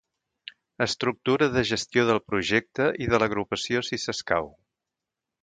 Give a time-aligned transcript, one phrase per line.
[0.85, 4.51] Estructura de gestió del projecte i de l'agrupació si s'escau.